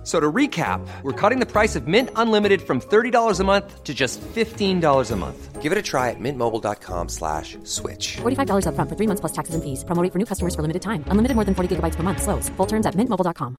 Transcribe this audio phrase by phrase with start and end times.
[0.00, 3.84] F- So to recap, we're cutting the price of Mint Unlimited from $30 a month
[3.84, 5.60] to just $15 a month.
[5.60, 8.16] Give it a try at mintmobile.com slash switch.
[8.22, 9.84] $45 upfront for three months plus taxes and fees.
[9.84, 11.04] Promo rate for new customers for limited time.
[11.10, 12.22] Unlimited more than 40 gigabytes per month.
[12.22, 12.48] Slows.
[12.56, 13.56] Full terms at mintmobile.com.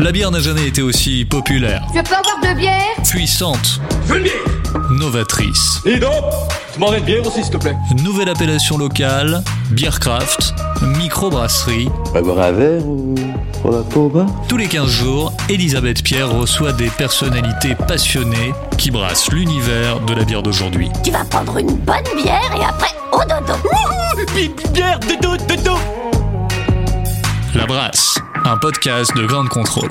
[0.00, 4.18] La bière n'a jamais été aussi populaire, Je peux avoir deux bières puissante, Je veux
[4.18, 4.34] une bière
[4.90, 5.80] novatrice.
[5.84, 6.24] Et donc
[6.74, 7.76] Je m'en une bière aussi, s'il te plaît.
[8.02, 10.54] Nouvelle appellation locale, Beercraft,
[10.98, 11.88] microbrasserie.
[12.12, 13.14] Va boire un verre ou
[13.64, 18.52] on va pas au bar Tous les 15 jours, Elisabeth Pierre reçoit des personnalités passionnées
[18.76, 20.90] qui brassent l'univers de la bière d'aujourd'hui.
[21.02, 23.58] Tu vas prendre une bonne bière et après au dodo.
[24.72, 25.78] Bière, de dos, de dos
[27.54, 29.90] La Brasse, un podcast de grande contrôle.